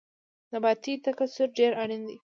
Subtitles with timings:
[0.53, 2.17] نباتي تکثیر ډیر اړین دی